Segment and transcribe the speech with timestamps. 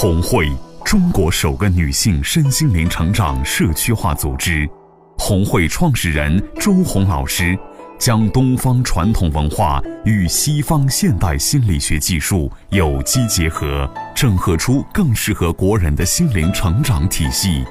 [0.00, 0.48] 红会，
[0.84, 4.64] 中国首个女性身心灵成长社区化组织。
[5.18, 7.58] 红会创始人周红老师
[7.98, 17.64] 将东方传统文化与西方现代心理学技术有机结合，整合出更适合国人的心灵成长体系，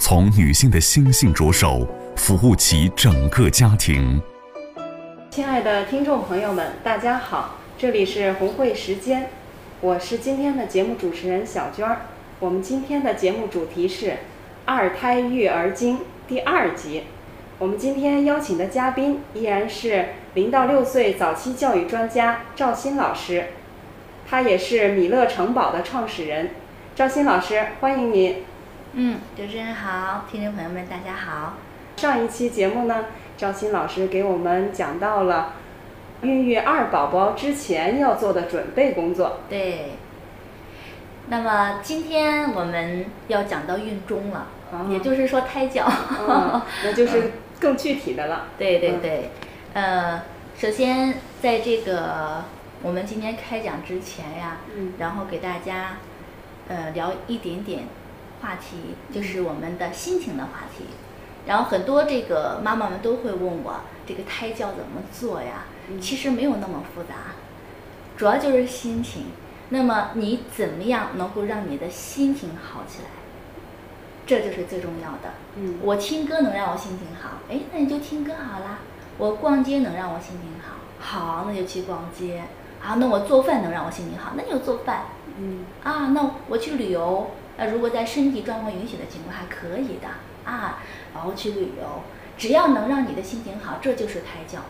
[0.00, 1.84] 从女性的心性着手，
[2.14, 4.22] 服务起整个家庭。
[5.28, 9.28] 亲爱的听众朋友们，大家好，这里是红会时间，
[9.84, 12.06] 我是今天的节目主持人小娟儿。
[12.40, 14.06] 我们今天的节目主题是
[14.64, 17.02] 《二胎育儿经》第二集。
[17.58, 23.48] 我们今天邀请的嘉宾依然是零到六岁早期教育专家赵鑫老师，
[24.26, 26.52] 他也是米乐城堡的创始人。
[26.96, 28.36] 赵鑫老师，欢迎您。
[28.94, 31.58] 嗯，主持人好，听众朋友们大家好。
[31.98, 33.04] 上一期节目呢，
[33.36, 35.52] 赵鑫老师给我们讲到了
[36.24, 39.40] 孕育二宝宝之前要做的准备工作。
[39.48, 39.92] 对。
[41.26, 44.46] 那么今天我们要讲到孕中了，
[44.90, 45.90] 也就是说胎教，
[46.84, 48.48] 那就是更具体的了。
[48.58, 49.30] 对对对，
[49.72, 50.20] 呃，
[50.58, 52.44] 首先在这个
[52.82, 54.58] 我们今天开讲之前呀，
[54.98, 55.96] 然后给大家
[56.68, 57.84] 呃聊一点点
[58.42, 60.84] 话题，就是我们的心情的话题。
[61.46, 65.64] 然后很多这个妈妈们都会问我，这个胎教怎么做呀？
[66.00, 67.14] 其实没有那么复杂，
[68.16, 69.26] 主要就是心情。
[69.70, 73.08] 那么你怎么样能够让你的心情好起来？
[74.26, 75.34] 这就是最重要的。
[75.56, 78.78] 嗯，我听歌能让我心情好，哎，那你就听歌好啦。
[79.18, 82.44] 我逛街能让我心情好，好，那就去逛街。
[82.80, 85.06] 好，那我做饭能让我心情好，那就做饭。
[85.38, 90.08] 嗯，啊，那我去旅游，那如果在身体状况允许的情况，还可以的
[90.44, 90.78] 啊。
[91.14, 92.02] 然后去旅游，
[92.36, 94.60] 只要能让你的心情好，这就是胎教。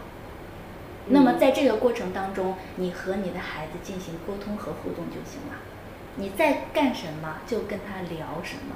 [1.08, 5.56] 那么在这个过程当中，你和你的孩子进行沟通和互动就行了。
[6.16, 8.74] 你在干什么，就跟他聊什么。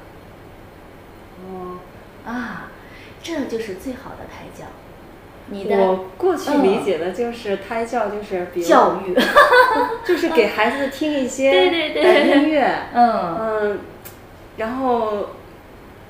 [1.46, 1.78] 哦，
[2.26, 2.70] 啊，
[3.22, 4.66] 这就是最好的胎教。
[5.50, 9.14] 你的我过去理解的就是胎教就是比教育，
[10.04, 13.80] 就是给孩子听一些 对对对音乐，嗯嗯，
[14.58, 15.30] 然后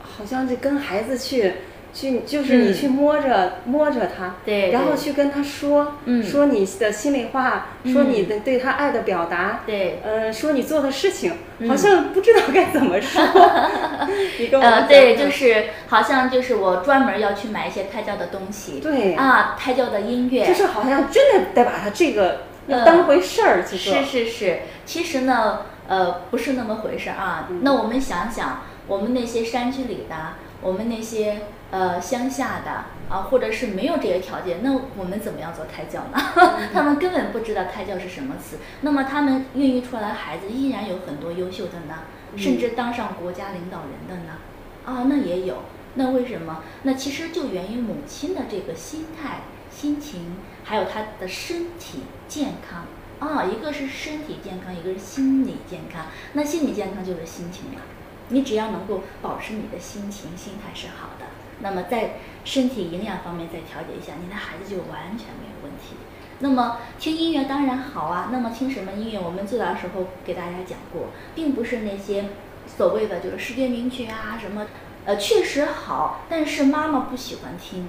[0.03, 1.53] 好像就跟孩子去。
[1.95, 11.33] 去就是你去摸着摸着他，对，然后去跟他说，说你的心里话，说你的对他爱的表达，对，呃，说你做的事情，
[11.67, 13.23] 好像不知道该怎么说。
[14.39, 22.43] 你跟我呃，对，就是好像就是我专门要去买一些胎教的东西，对，啊，胎教的音乐，就是好像真的得把他这个
[22.85, 23.95] 当回事儿去做。
[23.95, 27.49] 是是是，其实呢，呃，不是那么回事儿啊。
[27.63, 30.15] 那我们想想，我们那些山区里的，
[30.61, 31.39] 我们那些。
[31.71, 36.19] 呃，乡下的啊，或者是没有这些条件，那我们怎么样做胎教呢？
[36.73, 38.57] 他们根本不知道胎教是什么词。
[38.81, 42.05] 那么他们孕育出来的孩子依然有很多优秀的呢，
[42.37, 44.39] 甚至当上国家领导人的呢。
[44.87, 45.57] 啊，那也有。
[45.95, 46.63] 那为什么？
[46.85, 49.41] 那其实就源于母亲的这个心态、
[49.71, 52.87] 心情，还有她的身体健康
[53.21, 53.45] 啊。
[53.45, 56.07] 一个是身体健康，一个是心理健康。
[56.33, 57.83] 那心理健康就是心情了。
[58.29, 61.27] 你只要能够保持你的心情、心态是好的。
[61.61, 62.13] 那么在
[62.45, 65.97] 身体营养方面再调节一下，你的孩子就完全没有问题。
[66.41, 69.19] 那么听音乐当然好啊，那么听什么音乐？
[69.19, 72.27] 我们最早的时候给大家讲过，并不是那些
[72.67, 74.67] 所谓的就是世界名曲啊什么，
[75.05, 77.89] 呃，确实好，但是妈妈不喜欢听，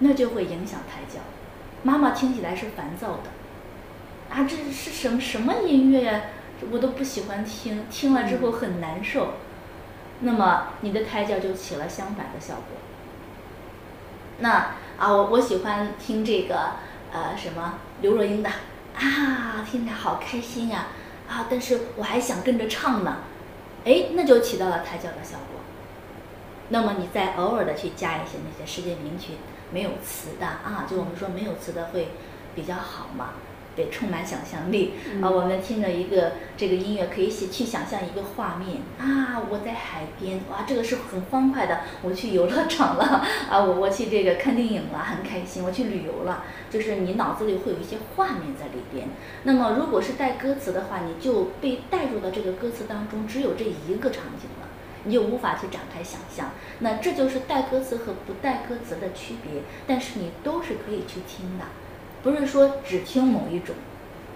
[0.00, 1.20] 那就会影响胎教。
[1.84, 6.22] 妈妈听起来是烦躁的，啊，这是什么什么音乐呀？
[6.72, 9.34] 我都不喜欢听，听了之后很难受。
[10.24, 12.78] 那么你的胎教就起了相反的效果。
[14.40, 16.72] 那啊，我我喜欢听这个
[17.12, 18.50] 呃什么刘若英的
[18.96, 20.86] 啊，听着好开心呀
[21.28, 21.46] 啊！
[21.50, 23.18] 但是我还想跟着唱呢，
[23.84, 25.60] 哎，那就起到了胎教的效果。
[26.70, 29.34] 那么你再偶尔的去加一些那些世界名曲，
[29.70, 32.08] 没有词的啊，就我们说没有词的会
[32.54, 33.30] 比较好嘛。
[33.76, 35.28] 得充满想象力啊！
[35.28, 39.42] 我们听着一个这个音乐，可以去去想象一个画面啊！
[39.50, 41.80] 我在海边，哇，这个是很欢快的。
[42.02, 43.58] 我去游乐场了啊！
[43.62, 45.64] 我我去这个看电影了，很开心。
[45.64, 49.08] 我去旅游了，就是你脑子里会有一些画面在里边。
[49.42, 54.68] 那么如果是带歌词的话，你就被带入到这个歌词当中，只有这一个场景了，
[55.04, 56.50] 你就无法去展开想象。
[56.78, 61.64] 那这就是带歌词和不带歌词的区别，但是你都是可以去听的。
[62.24, 63.76] 不是说只听某一种，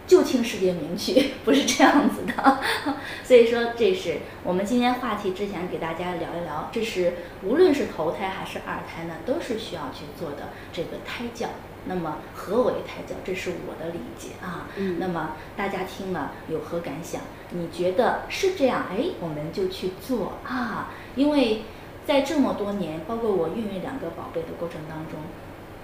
[0.06, 2.58] 就听世界名曲， 不是这样子的。
[3.24, 11.48] 所以说，这是我们今天话题之前给大家聊一聊，这是无论是头胎还是二胎呢，都是需要去做的这个胎教
[11.86, 13.16] 那么何为胎教？
[13.24, 14.68] 这是我的理解啊。
[14.76, 17.22] 嗯那么大家听了有何感想？
[17.50, 18.84] 你觉得是这样？
[18.90, 20.92] 哎，我们就去做啊。
[21.16, 21.62] 因为
[22.06, 25.20] 在这么多年，包括我孕育两个宝贝的过程当中，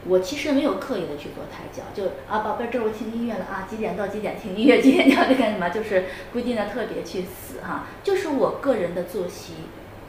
[0.06, 9.54] 我其实没有刻意的去做胎教，就啊，宝贝儿，这会儿听音乐了啊，几点到几点听音乐，几点要干什么，就是规定的特别去死哈、就是我个人的作息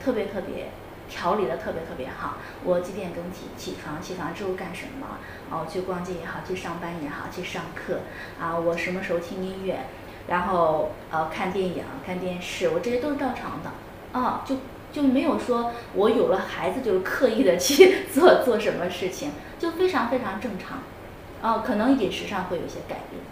[0.02, 0.70] 特别特别
[1.08, 2.36] 调理的特别特别好。
[2.64, 4.00] 我几点钟起起床？
[4.02, 5.18] 起床之后干什么？
[5.50, 8.00] 啊，去逛街也好，去上班也好，去上课
[8.40, 9.80] 啊，我什么时候听音乐？
[10.28, 13.70] 然后呃看电影、看电视，我这些都是照常的
[14.18, 14.56] 啊，就
[14.92, 20.78] 就没有说我有了孩子就是刻意的去做做什么事情， 就非常非常正常。
[21.42, 23.22] 哦，可能饮食上会有一些改变。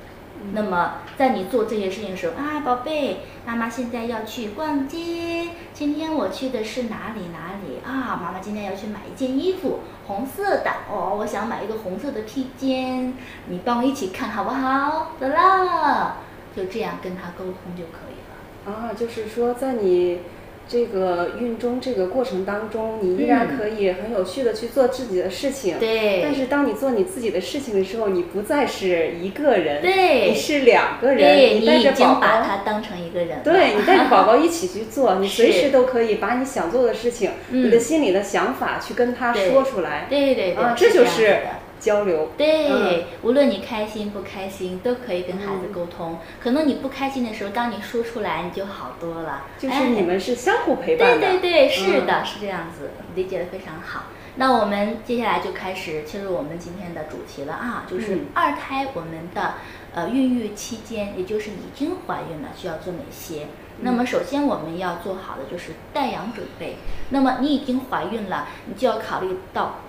[0.53, 8.21] 那么在你做这些事情的时候啊，宝贝，妈妈现在要去逛街，今天我去的是哪里哪里啊？
[8.23, 13.15] 妈妈今天要去买一件衣服，红色的哦，我想买一个红色的披肩，
[13.49, 15.13] 你帮我一起看好不好？
[15.19, 16.17] 走了，
[16.55, 18.77] 就这样跟他沟通就可以了。
[18.77, 20.21] 啊，就是说在你
[20.69, 23.59] 这个孕中这个过程当中，你依然嗯。
[23.59, 25.79] 可以很有序的去做自己的事情。
[25.79, 30.31] 对，但是当你做你自己的事情的时候，你不再是一个人，对。
[30.31, 33.39] 你是两个人，对你带着宝已经把宝，他当成一个人。
[33.45, 37.67] 对你带着宝宝 一起去做，你随时都可以把你想做的事情，嗯。
[37.67, 41.41] 你的心里的想法去跟他说出来，对对对，啊，这就是的
[41.85, 42.31] 交流。
[42.39, 46.19] 对，嗯无论你开心不开心，都可以跟孩子沟通。
[46.43, 49.45] 可能你不开心的时候，当你说出来，你就好多了。
[49.59, 54.05] 就是哎你们是相互陪伴的，对对对，是嗯的，是这样子，理解的非常好。
[54.37, 59.55] 那我们接下来就开始切入我们今天的主题了啊，就是嗯二胎我们的
[59.95, 63.47] 呃孕育期间，也就是已经怀孕了，需要做哪些？
[63.81, 66.77] 那么首先我们要做好的就是带养准备。
[67.11, 69.81] 那么你已经怀孕了，你就要考虑到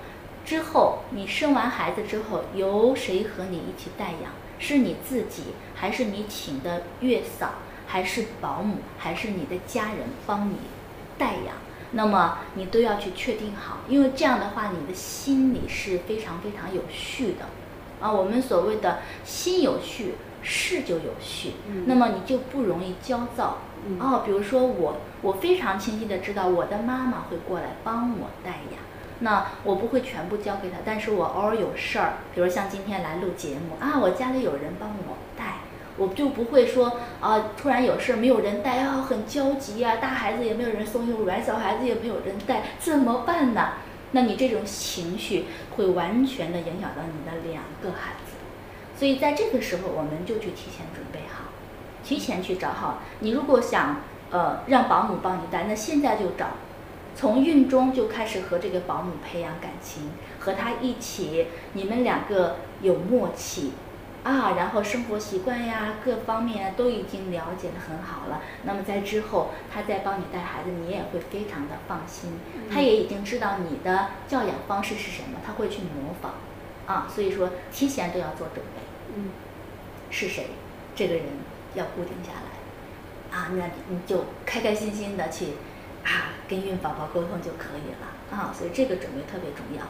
[0.46, 4.32] 之后你生完孩子之后，由谁和你一起带养？
[4.60, 5.44] 是你自己，
[5.74, 7.56] 还是你请的月嫂，
[7.88, 10.58] 还是保姆，还是你的家人帮你
[11.18, 11.56] 带养？
[11.92, 17.46] 那么你都要去确定好，因为这样的话，你的心里是非常非常有序的
[18.00, 18.12] 啊。
[18.12, 23.58] 我们所谓的心有序，事就有序，嗯那么你就不容易焦躁。
[23.88, 28.80] 嗯哦，比如说我，我非常清晰的知道我的妈妈会过来帮我带养，
[29.20, 35.60] 那我不会全部交给他，但是我偶尔有事儿，比如像今天来录节目啊，我家里有人帮我带，
[35.98, 43.74] 我就不会说啊，突然有事儿没有人带啊，很焦急啊，大孩子也没有人送幼儿园，小孩子也没有人带，怎么办呢？
[44.12, 45.46] 那你这种情绪
[45.76, 48.36] 会完全的影响到你的两个孩子，
[48.98, 51.46] 所以在这个时候，我们就去提前准备好，
[52.04, 53.02] 提前去找好。
[53.20, 53.98] 你如果想
[54.32, 56.48] 呃让保姆帮你带，那现在就找，
[57.16, 63.72] 从孕中就开始和这个保姆培养感情，和他一起，你们两个有默契。
[64.24, 68.42] 啊，然后生活习惯呀，各方面都已经了解的很好了。
[68.64, 72.32] 那么在之后，他再帮你带孩子，你也会非常的放心。
[72.72, 76.34] 他也已经知道你的教养方式是什么，他会去模仿。
[76.88, 78.82] 啊，所以说提前都要做准备。
[79.16, 79.30] 嗯
[80.10, 80.48] 是谁，
[80.96, 81.26] 这个人
[81.76, 85.50] 要固定下来，啊，那你就开开心心的去
[86.06, 89.84] 啊跟孕宝宝沟通就可以了啊，所以这个准备特别重要。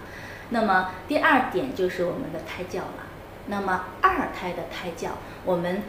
[0.50, 3.06] 那么第二点就是我们的胎教了。
[3.48, 5.84] 那么二胎的胎教，我们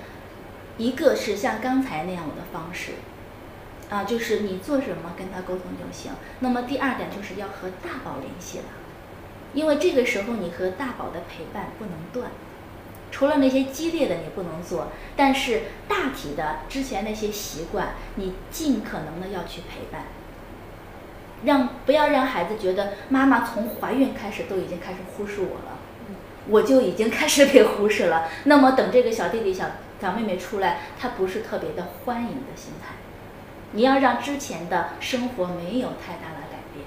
[0.77, 2.93] 一个是像刚才那样的方式，
[3.89, 6.13] 啊，就是你做什么跟他沟通就行。
[6.41, 8.65] 那么第二点就是要和大宝联系了，
[9.55, 12.31] 因为这个时候你和大宝的陪伴不能断。
[13.11, 20.05] 除了那些激烈的你不能做，但是大体的之前那些习惯，你尽可能的要去陪伴，
[21.45, 25.79] 让不要让孩子觉得妈妈从怀孕开始都已经开始忽视我了，
[26.49, 28.29] 我就已经开始被忽视了。
[28.45, 29.67] 那么等这个小弟弟、小
[30.01, 32.95] 小妹妹出来，他不是特别的欢迎的心态。
[33.73, 36.87] 你要让之前的生活没有太大的改变，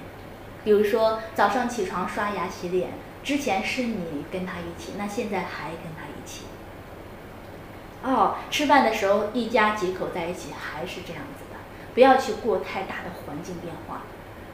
[0.64, 2.90] 比如说早上起床刷牙洗脸，
[3.22, 6.46] 之前是你跟他一起，那现在还跟他一起。
[8.02, 11.60] 哦，吃饭的时候一家几口在一起还是这样子的，
[11.94, 14.02] 不要去过太大的环境变化。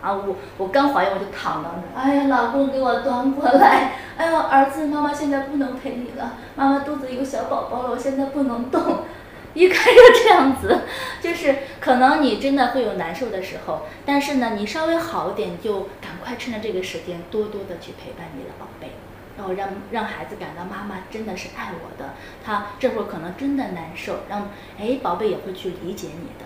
[0.06, 8.98] 啊，我我刚怀孕我就躺到那，哎呀，老公给我端过来，哎呦，儿子，妈妈现在不能陪你了，妈妈肚子有小宝宝了，我现在不能动。
[9.54, 10.82] 一看就这样子，
[11.22, 18.90] 就是可能你真的会有难受的时候，但是呢，你稍微好一点，就赶快趁着这个时间多多的去陪伴你的宝贝，
[19.38, 22.10] 然后让让孩子感到妈妈真的是爱我的，
[22.44, 26.44] 他这会儿可能真的难受，让哎宝贝也会去理解你的，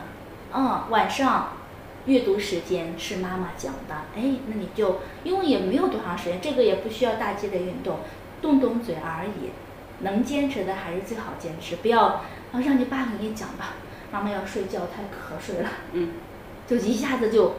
[0.54, 1.48] 嗯，晚上
[2.06, 7.98] 阅读时间是妈妈讲的，哎，那你就因为也没有多长时间，这个也不需要大激烈运动，
[8.40, 9.50] 动动嘴而已。
[10.02, 13.74] 能坚持的还是最好坚持，不要啊让你爸给你讲吧，
[14.10, 16.14] 妈妈要睡觉太瞌睡了，嗯，
[16.66, 17.56] 就一下子就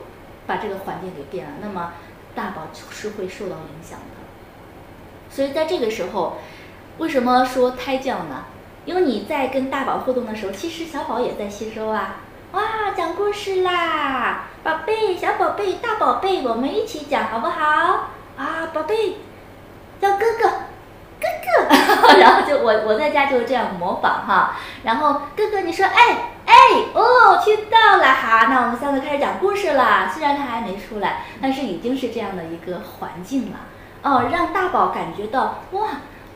[0.48, 1.94] 把这个环境给变了，那么
[2.34, 4.16] 大宝是会受到影响的。
[5.30, 6.38] 所以在这个时候，
[6.98, 8.46] 为什么说胎教呢？
[8.86, 12.22] 因为你在跟大宝互动的时候，其实小宝也在吸收啊。
[12.52, 18.10] 哇，讲故事啦，宝贝，小宝贝，大宝贝，我们一起讲好不好？
[18.38, 19.16] 啊，宝贝，
[20.02, 20.50] 叫哥哥，
[21.18, 24.58] 哥哥， 然后就我我在家就这样模仿哈。
[24.84, 26.56] 然后哥哥你说哎哎
[26.94, 30.10] 哦，听到了哈，那我们三个开始讲故事了。
[30.14, 33.60] 虽然他还没出来，但是已经是这样的一个环境了
[34.04, 35.88] 哦，让大宝感觉到哇。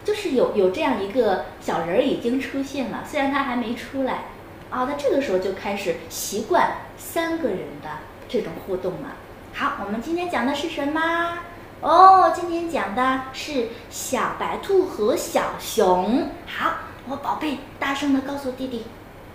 [0.05, 4.25] 就是有有这样一个小人儿已经出现了，虽然他还没出来，
[4.69, 7.89] 啊，那这个时候就开始习惯三个人的
[8.27, 9.10] 这种互动了。
[9.53, 11.38] 好，我们今天讲的是什么？
[11.81, 16.29] 哦，今天讲的是小白兔和小熊。
[16.48, 16.72] 好，
[17.07, 18.88] 我宝贝大声的告诉弟弟，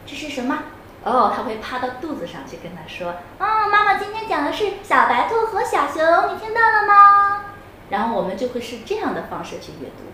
[0.04, 0.58] 这是什么？
[1.04, 7.44] 哦，他会趴到肚子上去跟他说，哦，妈妈今天讲的是小白兔和小熊，你听到了吗？
[7.88, 10.04] 然后我们就会是这样的方式去阅读。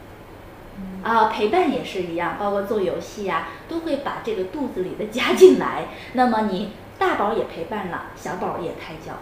[1.03, 5.85] 啊，陪伴也是一样，包括做游戏呀，都会把这个肚子里的加进来。
[6.15, 9.13] 那么你大宝也陪伴了，小宝也胎教。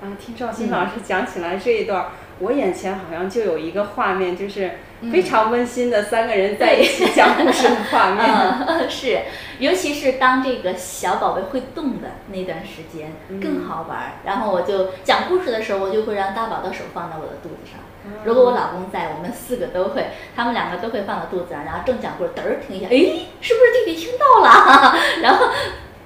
[0.00, 2.06] 啊，听赵鑫老师讲起来这一段，
[2.38, 4.78] 我眼前好像就有一个画面，就是
[5.10, 8.24] 非常温馨的三个人在一起讲故事的画面。
[8.68, 9.22] 嗯是，
[9.58, 14.20] 尤其是当这个小宝贝会动的那段时间更好玩。
[14.24, 17.80] 然后我就讲故事的时候，我就会让大宝的手放在我的肚子上。
[18.24, 24.96] 如果我老公在，我们四个都会， 他们两个都会放到肚子上，然后正讲故事，嘚儿停一下，哎，是不是弟弟听到了？
[25.22, 25.48] 然后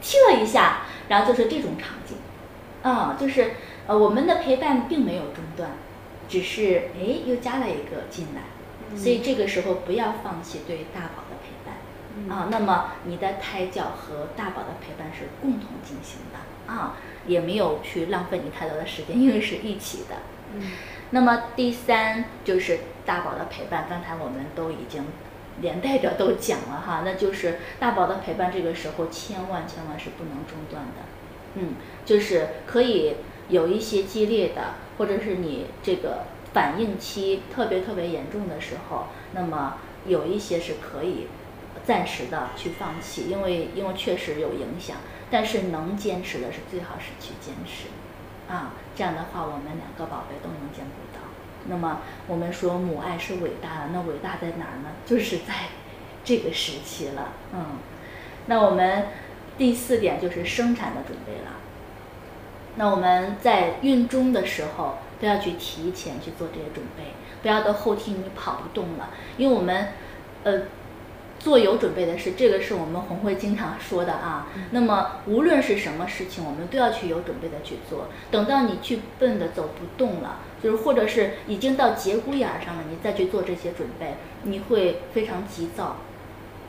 [0.00, 2.16] 踢了一下，然后就是这种场景，
[2.82, 3.52] 啊，就是
[3.86, 5.70] 呃，我们的陪伴并没有中断，
[6.28, 16.96] 只是哎又加了一个进来，所以这个时候不要放弃对大宝的陪伴，啊，那么你的胎教和大宝的陪伴是共同进行的，啊，
[17.26, 20.16] 也没有去浪费你太多的时间，因为是一起的。
[21.10, 25.04] 那么第三就是大宝的陪伴，刚才我们都已经
[25.60, 31.02] 连带着都讲了哈，那就是大宝的陪伴，这个时候千万千万是不能中断的，
[31.56, 33.16] 嗯，就是可以
[33.48, 41.26] 有一些激烈的，或者是你这个反应期特别特别严重的时候，那么有一些是可以
[41.84, 44.96] 暂时的去放弃，因为因为确实有影响，
[45.30, 47.88] 但是能坚持的是最好是去坚持。
[48.52, 51.24] 啊，这样的话，我们两个宝贝都能兼顾到。
[51.68, 54.90] 那么，我们说母爱是伟大的，那伟大在哪儿呢？
[55.06, 55.54] 就是在
[56.22, 57.28] 这个时期了。
[57.54, 57.64] 嗯，
[58.46, 59.06] 那我们
[59.56, 61.52] 第四点就是生产的准备了。
[62.76, 69.88] 那我们在孕中的时候，都要去提前去做这些准备，不要到后期你跑不动了，因为我们，
[70.44, 70.62] 呃。
[71.42, 74.46] 做有准备的事，这个是我们红会经常说的啊。
[74.70, 78.06] 那么无论是什么事情，我们都要去有准备的去做。
[78.30, 85.96] 等到你去笨的走不动了，就是或者是已经到节骨眼上了，你再去做这些准备，你会非常急躁，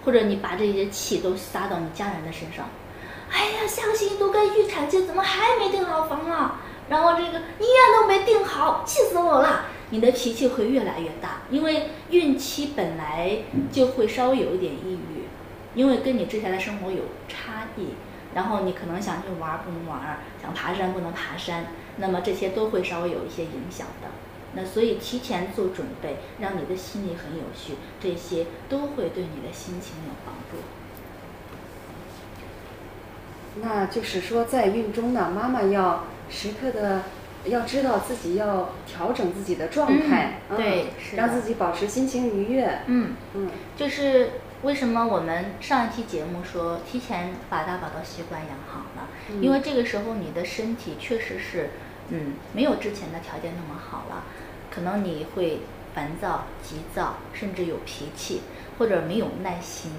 [0.03, 2.65] 或者你把这些气都撒到你家人的身上。
[3.32, 6.60] 哎呀，下个星期都该预产期，怎么还没订好房啊？
[6.89, 9.65] 然后这个医院都没订好，气死我了。
[9.94, 15.28] 你的脾气会越来越大，因为孕期本来就会稍微有一点抑郁，
[15.76, 17.90] 因为跟你之前的生活有差异，
[18.34, 24.08] 然后你可能想去玩不能玩，想爬山不能爬山，那么这些都会稍微有一些影响的。
[24.54, 30.58] 那所以提前做准备，让你的心里很有序，这些都会对你的心情有帮助。
[33.62, 37.04] 那就是说，在孕中呢，妈妈要时刻的。
[37.46, 42.80] 要知道自己要调整自己的状态，对，让自己保持心情愉悦。
[42.88, 44.32] 嗯嗯，就是
[44.62, 49.08] 为什么我们上一期节目说提前把大宝的习惯养好了，
[49.42, 51.72] 因为这个时候你的身体确实是，
[52.10, 54.24] 嗯，没有之前的条件那么好了，
[54.72, 55.60] 可能你会
[55.94, 58.42] 烦躁、急躁，甚至有脾气，
[58.78, 59.92] 或者没有耐心。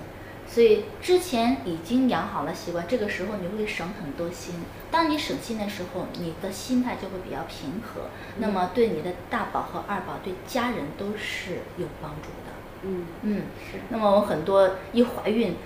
[0.47, 4.55] 所以之前已经养好了习惯，这个时候你会省很多心。
[4.91, 8.03] 当你省心的时候，你的心态就会比较平和，
[8.39, 12.53] 那么对你的大宝和二宝，对家人都是有帮助的。
[12.83, 15.57] 嗯嗯，是那么我很多一怀孕，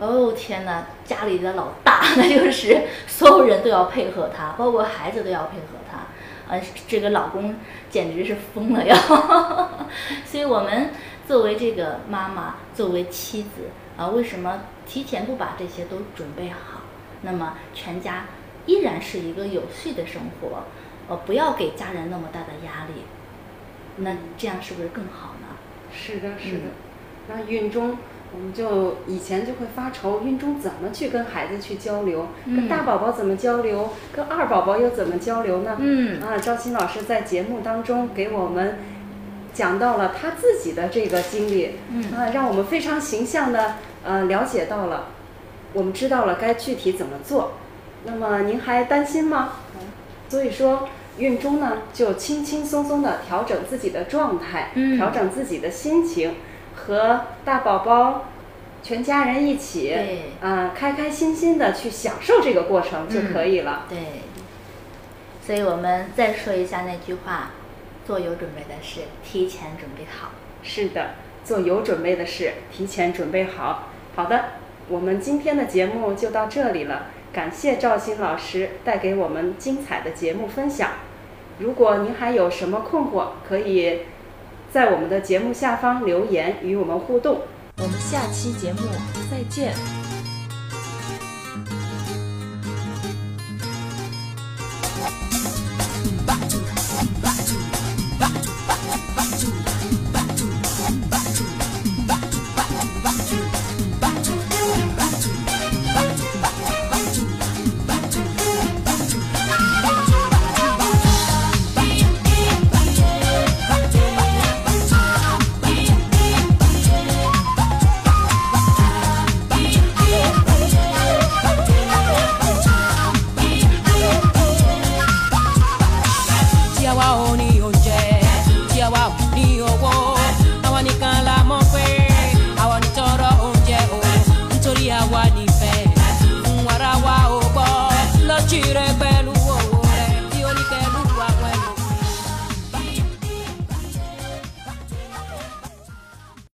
[0.00, 5.98] 哦天哪，家里的老大，那就是所有人都要配合他，包括孩子都要配合他。
[6.48, 7.54] 呃，这个老公
[7.88, 8.96] 简直是疯了要。
[10.26, 10.90] 所以我们
[11.28, 13.68] 作为这个妈妈，作为妻子。
[13.96, 16.80] 啊，为什么提前不把这些都准备好？
[17.22, 18.24] 那么全家
[18.66, 20.64] 依然是一个有序的生活，
[21.08, 23.02] 呃，不要给家人那么大的压力，
[23.96, 25.56] 那这样是不是更好呢？
[25.92, 26.64] 是的，是的。
[27.28, 27.96] 那孕中，
[28.34, 32.26] 我们就以前就会发愁，孕中怎么去跟孩子去交流？
[32.44, 33.90] 跟大宝宝怎么交流？
[34.12, 35.76] 跟二宝宝又怎么交流呢？
[35.78, 38.78] 嗯啊，赵鑫老师在节目当中给我们
[39.54, 45.06] 讲到了他自己的这个经历，嗯啊，让我们非常形象的呃了解到了，
[45.72, 47.52] 我们知道了该具体怎么做。
[48.04, 49.52] 那么您还担心吗？
[50.28, 50.88] 所以说。
[51.16, 56.34] 孕中呢，就轻轻松松的调整自己的状态，嗯调整自己的心情，
[56.74, 58.24] 和大宝宝
[58.82, 63.84] 全家人一起，对啊、开开心心的去享受这个过程就可以了。
[63.88, 63.98] 对。
[65.46, 67.52] 所以我们再说一下那句话：
[68.06, 70.30] 做有准备的事，提前准备好。
[70.62, 71.10] 是的，
[71.44, 73.88] 做有准备的事，提前准备好。
[74.16, 74.44] 好的，
[74.88, 80.90] 我们今天的节目就到这里了，感谢赵鑫老师带给我们精彩的节目分享。
[81.58, 84.00] 如果您还有什么困惑，可以
[84.72, 87.42] 在我们的节目下方留言与我们互动。
[87.78, 88.78] 我们下期节目
[89.30, 90.03] 再见。